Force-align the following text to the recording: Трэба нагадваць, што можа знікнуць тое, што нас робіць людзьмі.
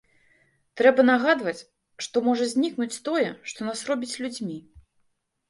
Трэба 0.79 1.03
нагадваць, 1.09 1.61
што 2.05 2.23
можа 2.29 2.47
знікнуць 2.55 3.01
тое, 3.09 3.27
што 3.53 3.69
нас 3.69 3.85
робіць 3.93 4.19
людзьмі. 4.27 4.59